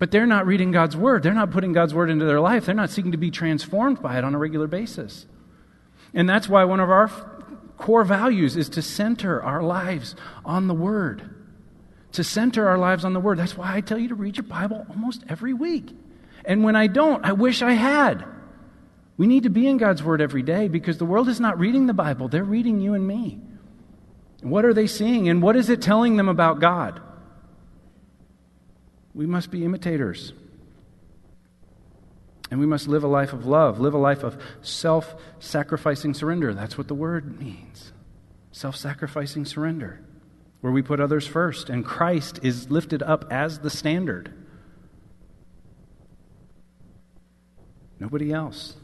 [0.00, 1.22] But they're not reading God's Word.
[1.22, 2.66] They're not putting God's Word into their life.
[2.66, 5.24] They're not seeking to be transformed by it on a regular basis.
[6.14, 7.06] And that's why one of our
[7.78, 11.30] core values is to center our lives on the Word.
[12.10, 13.38] To center our lives on the Word.
[13.38, 15.92] That's why I tell you to read your Bible almost every week.
[16.46, 18.24] And when I don't, I wish I had.
[19.16, 21.86] We need to be in God's Word every day because the world is not reading
[21.86, 23.40] the Bible, they're reading you and me.
[24.42, 27.00] What are they seeing and what is it telling them about God?
[29.14, 30.32] We must be imitators.
[32.50, 36.54] And we must live a life of love, live a life of self sacrificing surrender.
[36.54, 37.92] That's what the word means
[38.52, 40.00] self sacrificing surrender,
[40.60, 44.32] where we put others first, and Christ is lifted up as the standard.
[47.98, 48.76] Nobody else.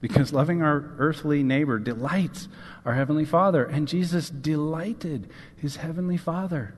[0.00, 2.48] Because loving our earthly neighbor delights
[2.84, 3.64] our Heavenly Father.
[3.64, 6.74] And Jesus delighted his Heavenly Father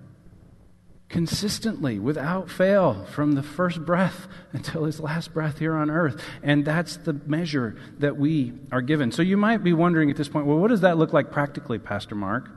[1.08, 6.22] consistently, without fail, from the first breath until his last breath here on earth.
[6.42, 9.10] And that's the measure that we are given.
[9.10, 11.78] So you might be wondering at this point, well, what does that look like practically,
[11.78, 12.50] Pastor Mark?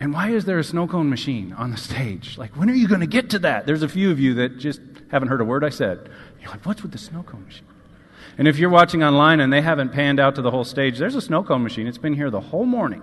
[0.00, 2.36] And why is there a snow cone machine on the stage?
[2.36, 3.64] Like, when are you going to get to that?
[3.64, 6.10] There's a few of you that just haven't heard a word I said.
[6.44, 7.66] You're like, what's with the snow cone machine?
[8.36, 11.14] And if you're watching online and they haven't panned out to the whole stage, there's
[11.14, 11.86] a snow cone machine.
[11.86, 13.02] It's been here the whole morning.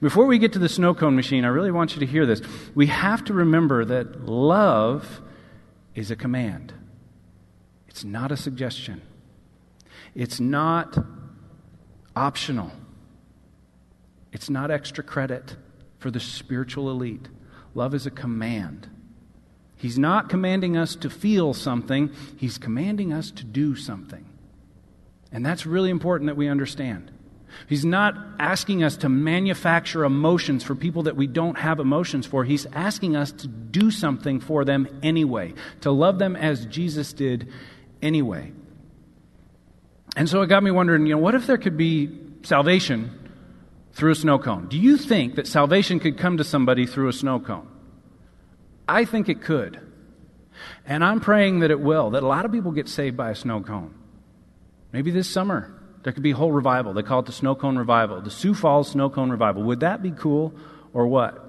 [0.00, 2.40] Before we get to the snow cone machine, I really want you to hear this.
[2.74, 5.20] We have to remember that love
[5.94, 6.72] is a command,
[7.88, 9.02] it's not a suggestion,
[10.14, 10.96] it's not
[12.16, 12.72] optional,
[14.32, 15.56] it's not extra credit
[15.98, 17.28] for the spiritual elite.
[17.74, 18.88] Love is a command.
[19.84, 24.24] He's not commanding us to feel something, He's commanding us to do something.
[25.30, 27.10] And that's really important that we understand.
[27.68, 32.44] He's not asking us to manufacture emotions for people that we don't have emotions for.
[32.44, 37.52] He's asking us to do something for them anyway, to love them as Jesus did
[38.00, 38.52] anyway.
[40.16, 42.08] And so it got me wondering, you know, what if there could be
[42.42, 43.10] salvation
[43.92, 44.66] through a snow cone?
[44.66, 47.68] Do you think that salvation could come to somebody through a snow cone?
[48.88, 49.80] I think it could.
[50.86, 53.34] And I'm praying that it will, that a lot of people get saved by a
[53.34, 53.94] snow cone.
[54.92, 56.92] Maybe this summer, there could be a whole revival.
[56.92, 59.62] They call it the Snow Cone Revival, the Sioux Falls Snow Cone Revival.
[59.64, 60.54] Would that be cool
[60.92, 61.40] or what?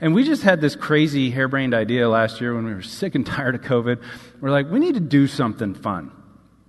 [0.00, 3.24] And we just had this crazy harebrained idea last year when we were sick and
[3.26, 4.02] tired of COVID.
[4.40, 6.10] We're like, we need to do something fun.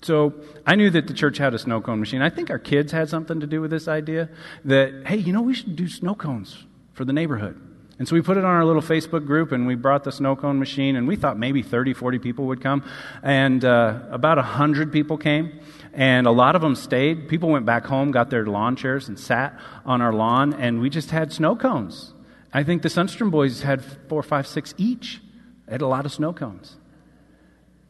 [0.01, 0.33] So
[0.67, 2.21] I knew that the church had a snow cone machine.
[2.21, 4.29] I think our kids had something to do with this idea
[4.65, 7.59] that, hey, you know, we should do snow cones for the neighborhood.
[7.97, 10.35] And so we put it on our little Facebook group and we brought the snow
[10.35, 12.83] cone machine and we thought maybe 30, 40 people would come.
[13.23, 15.59] And uh, about 100 people came
[15.93, 17.29] and a lot of them stayed.
[17.29, 20.89] People went back home, got their lawn chairs and sat on our lawn and we
[20.89, 22.13] just had snow cones.
[22.51, 25.21] I think the Sunstrom boys had four, five, six each.
[25.65, 26.75] They had a lot of snow cones.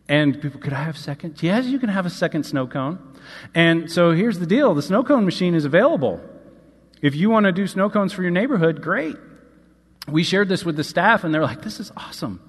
[0.07, 1.41] And people, could I have seconds?
[1.41, 2.99] Yes, you can have a second snow cone.
[3.55, 6.21] And so here's the deal the snow cone machine is available.
[7.01, 9.15] If you want to do snow cones for your neighborhood, great
[10.07, 12.39] we shared this with the staff, and they're like, this is awesome.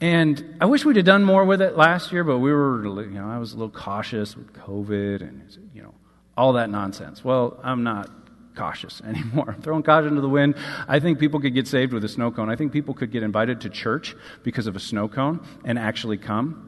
[0.00, 3.18] And I wish we'd have done more with it last year, but we were, you
[3.18, 5.42] know, I was a little cautious with COVID and,
[5.74, 5.94] you know,
[6.36, 7.24] all that nonsense.
[7.24, 8.08] Well, I'm not
[8.54, 9.54] cautious anymore.
[9.56, 10.54] I'm throwing caution to the wind.
[10.86, 12.48] I think people could get saved with a snow cone.
[12.48, 16.18] I think people could get invited to church because of a snow cone and actually
[16.18, 16.64] come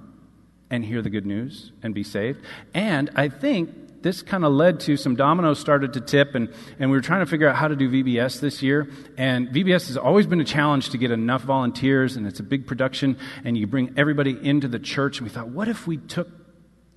[0.70, 2.40] and hear the good news and be saved.
[2.74, 3.70] And I think
[4.02, 7.20] this kind of led to some dominoes started to tip, and, and we were trying
[7.20, 8.88] to figure out how to do VBS this year.
[9.18, 12.66] And VBS has always been a challenge to get enough volunteers, and it's a big
[12.66, 15.18] production, and you bring everybody into the church.
[15.18, 16.28] And we thought, what if we took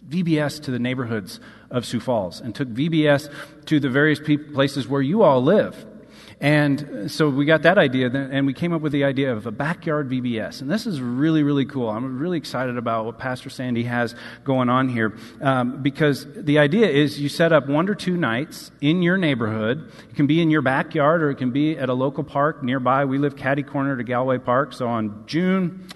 [0.07, 1.39] VBS to the neighborhoods
[1.69, 3.31] of Sioux Falls and took VBS
[3.65, 5.85] to the various places where you all live?
[6.43, 9.51] And so we got that idea, and we came up with the idea of a
[9.51, 10.59] backyard VBS.
[10.59, 11.89] And this is really, really cool.
[11.89, 16.89] I'm really excited about what Pastor Sandy has going on here um, because the idea
[16.89, 19.89] is you set up one or two nights in your neighborhood.
[20.09, 23.05] It can be in your backyard or it can be at a local park nearby.
[23.05, 24.73] We live catty corner to Galway Park.
[24.73, 25.87] So on June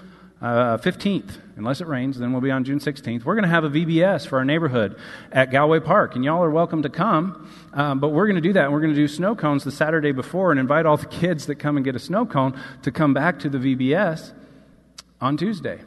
[0.41, 3.25] uh, 15th, unless it rains, then we'll be on June 16th.
[3.25, 4.97] We're going to have a VBS for our neighborhood
[5.31, 7.49] at Galway Park, and y'all are welcome to come.
[7.73, 9.71] Um, but we're going to do that, and we're going to do snow cones the
[9.71, 12.91] Saturday before and invite all the kids that come and get a snow cone to
[12.91, 14.33] come back to the VBS
[15.19, 15.81] on Tuesday.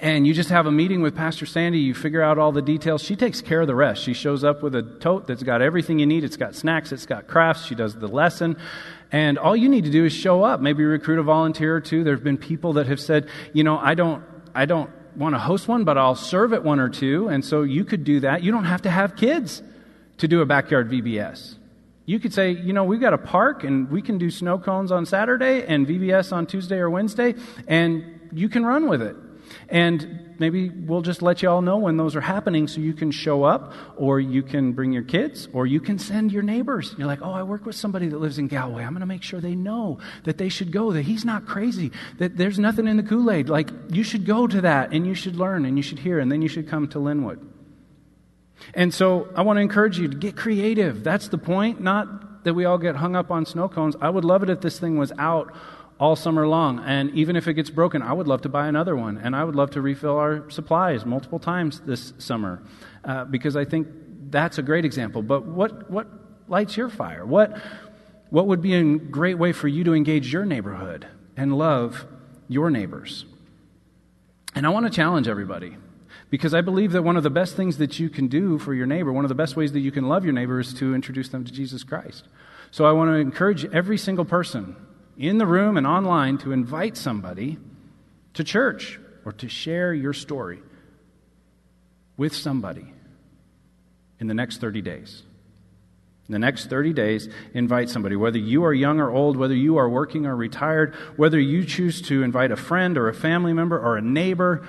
[0.00, 3.02] And you just have a meeting with Pastor Sandy, you figure out all the details.
[3.02, 4.02] She takes care of the rest.
[4.02, 6.22] She shows up with a tote that's got everything you need.
[6.22, 7.64] It's got snacks, it's got crafts.
[7.64, 8.56] She does the lesson.
[9.10, 10.60] And all you need to do is show up.
[10.60, 12.04] Maybe recruit a volunteer or two.
[12.04, 14.22] There have been people that have said, you know, I don't,
[14.54, 17.28] I don't want to host one, but I'll serve at one or two.
[17.28, 18.42] And so you could do that.
[18.42, 19.62] You don't have to have kids
[20.18, 21.56] to do a backyard VBS.
[22.04, 24.90] You could say, you know, we've got a park and we can do snow cones
[24.90, 27.34] on Saturday and VBS on Tuesday or Wednesday,
[27.66, 29.14] and you can run with it.
[29.68, 33.10] And maybe we'll just let you all know when those are happening so you can
[33.10, 36.94] show up, or you can bring your kids, or you can send your neighbors.
[36.96, 38.84] You're like, oh, I work with somebody that lives in Galway.
[38.84, 41.92] I'm going to make sure they know that they should go, that he's not crazy,
[42.18, 43.48] that there's nothing in the Kool Aid.
[43.48, 46.30] Like, you should go to that, and you should learn, and you should hear, and
[46.30, 47.40] then you should come to Linwood.
[48.74, 51.04] And so I want to encourage you to get creative.
[51.04, 53.96] That's the point, not that we all get hung up on snow cones.
[54.00, 55.52] I would love it if this thing was out
[55.98, 56.78] all summer long.
[56.80, 59.18] And even if it gets broken, I would love to buy another one.
[59.18, 62.62] And I would love to refill our supplies multiple times this summer
[63.04, 63.88] uh, because I think
[64.30, 65.22] that's a great example.
[65.22, 66.06] But what, what
[66.48, 67.26] lights your fire?
[67.26, 67.60] What,
[68.30, 71.06] what would be a great way for you to engage your neighborhood
[71.36, 72.06] and love
[72.46, 73.24] your neighbors?
[74.54, 75.76] And I want to challenge everybody
[76.30, 78.86] because I believe that one of the best things that you can do for your
[78.86, 81.28] neighbor, one of the best ways that you can love your neighbor is to introduce
[81.28, 82.24] them to Jesus Christ.
[82.70, 84.76] So I want to encourage every single person
[85.18, 87.58] in the room and online to invite somebody
[88.34, 90.60] to church or to share your story
[92.16, 92.92] with somebody
[94.20, 95.22] in the next 30 days.
[96.28, 99.78] In the next 30 days, invite somebody, whether you are young or old, whether you
[99.78, 103.78] are working or retired, whether you choose to invite a friend or a family member
[103.78, 104.66] or a neighbor.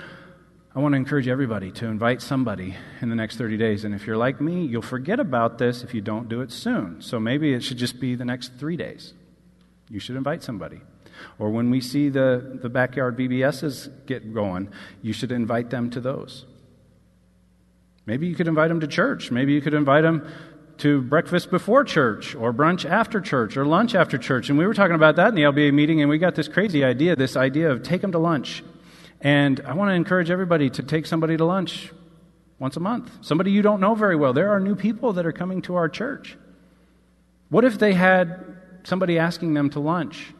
[0.73, 3.83] I want to encourage everybody to invite somebody in the next 30 days.
[3.83, 7.01] And if you're like me, you'll forget about this if you don't do it soon.
[7.01, 9.13] So maybe it should just be the next three days.
[9.89, 10.81] You should invite somebody.
[11.37, 14.69] Or when we see the, the backyard VBSs get going,
[15.01, 16.45] you should invite them to those.
[18.05, 19.31] Maybe you could invite them to church.
[19.31, 20.27] Maybe you could invite them
[20.77, 24.49] to breakfast before church, or brunch after church, or lunch after church.
[24.49, 26.85] And we were talking about that in the LBA meeting, and we got this crazy
[26.85, 28.63] idea this idea of take them to lunch.
[29.19, 31.91] And I want to encourage everybody to take somebody to lunch
[32.59, 33.11] once a month.
[33.21, 34.31] Somebody you don't know very well.
[34.31, 36.37] There are new people that are coming to our church.
[37.49, 38.58] What if they had
[38.89, 40.33] somebody asking them to lunch?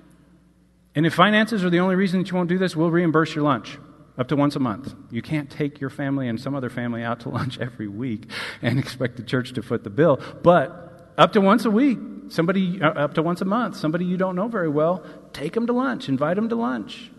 [0.96, 3.46] And if finances are the only reason that you won't do this, we'll reimburse your
[3.46, 3.78] lunch
[4.18, 4.94] up to once a month.
[5.12, 8.30] You can't take your family and some other family out to lunch every week
[8.62, 10.20] and expect the church to foot the bill.
[10.44, 11.98] But up to once a week,
[12.28, 15.68] somebody, uh, up to once a month, somebody you don't know very well, take them
[15.68, 17.12] to lunch, invite them to lunch.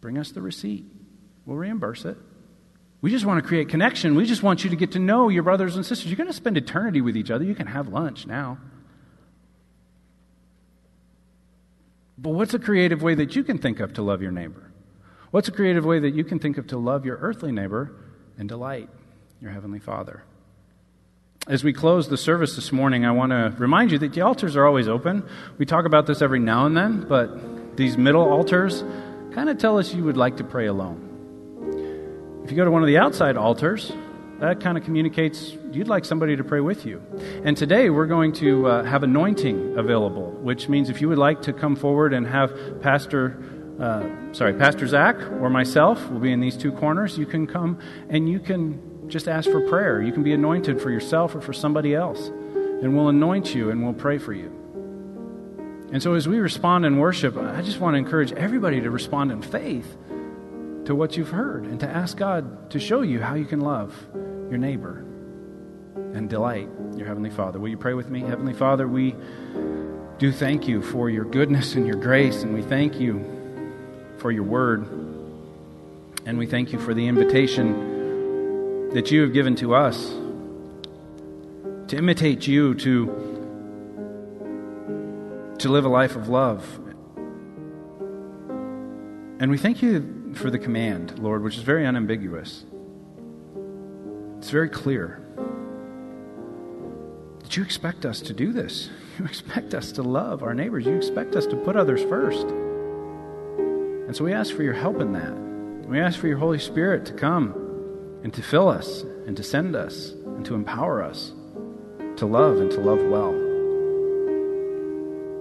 [0.00, 0.84] Bring us the receipt.
[1.44, 2.16] We'll reimburse it.
[3.00, 4.14] We just want to create connection.
[4.14, 6.10] We just want you to get to know your brothers and sisters.
[6.10, 7.44] You're going to spend eternity with each other.
[7.44, 8.58] You can have lunch now.
[12.20, 14.72] But what's a creative way that you can think of to love your neighbor?
[15.30, 17.94] What's a creative way that you can think of to love your earthly neighbor
[18.36, 18.88] and delight
[19.40, 20.24] your heavenly Father?
[21.46, 24.56] As we close the service this morning, I want to remind you that the altars
[24.56, 25.22] are always open.
[25.58, 28.82] We talk about this every now and then, but these middle altars
[29.32, 31.04] kind of tell us you would like to pray alone.
[32.44, 33.92] If you go to one of the outside altars,
[34.40, 37.02] that kind of communicates you'd like somebody to pray with you.
[37.44, 41.42] And today we're going to uh, have anointing available, which means if you would like
[41.42, 43.42] to come forward and have Pastor,
[43.80, 47.78] uh, sorry, Pastor Zach or myself will be in these two corners, you can come
[48.08, 50.02] and you can just ask for prayer.
[50.02, 53.82] You can be anointed for yourself or for somebody else, and we'll anoint you and
[53.82, 54.54] we'll pray for you.
[55.90, 59.32] And so as we respond in worship, I just want to encourage everybody to respond
[59.32, 59.96] in faith
[60.84, 63.94] to what you've heard and to ask God to show you how you can love
[64.50, 65.07] your neighbor
[66.14, 67.58] and delight your Heavenly Father.
[67.58, 68.20] Will you pray with me?
[68.20, 69.14] Heavenly Father, we
[70.18, 73.24] do thank you for your goodness and your grace, and we thank you
[74.18, 74.86] for your word.
[76.26, 80.08] And we thank you for the invitation that you have given to us
[81.88, 83.06] to imitate you, to,
[85.58, 86.80] to live a life of love.
[89.40, 92.64] And we thank you for the command, Lord, which is very unambiguous.
[94.38, 95.24] It's very clear
[97.48, 98.90] that you expect us to do this.
[99.18, 100.84] You expect us to love our neighbors.
[100.84, 102.46] You expect us to put others first.
[102.46, 105.32] And so we ask for your help in that.
[105.88, 107.54] We ask for your Holy Spirit to come
[108.22, 111.32] and to fill us and to send us and to empower us
[112.18, 113.32] to love and to love well.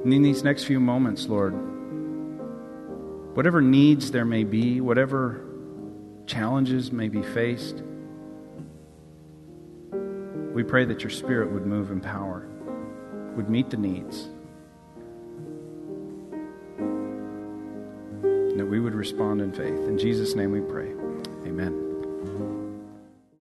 [0.04, 1.52] And in these next few moments, Lord,
[3.36, 5.42] whatever needs there may be, whatever
[6.26, 7.84] challenges may be faced,
[10.58, 12.48] we pray that your Spirit would move in power,
[13.36, 14.28] would meet the needs,
[18.24, 19.88] and that we would respond in faith.
[19.88, 20.92] In Jesus' name we pray.